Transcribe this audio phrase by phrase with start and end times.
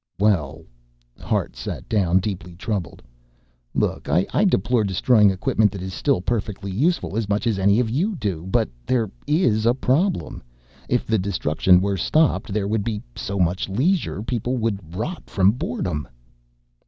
[0.17, 0.63] "Well"
[1.19, 3.03] Hart sat down, deeply troubled.
[3.75, 7.87] "Look, I deplore destroying equipment that is still perfectly useful as much as any of
[7.87, 8.47] you do.
[8.47, 10.41] But there is a problem.
[10.89, 15.51] If the destruction were stopped there would be so much leisure people would rot from
[15.51, 16.07] boredom."